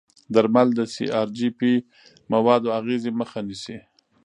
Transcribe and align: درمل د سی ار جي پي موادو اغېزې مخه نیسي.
درمل 0.33 0.67
د 0.77 0.79
سی 0.93 1.05
ار 1.21 1.27
جي 1.37 1.49
پي 1.57 1.71
موادو 2.33 2.69
اغېزې 2.79 3.11
مخه 3.19 3.39
نیسي. 3.47 3.77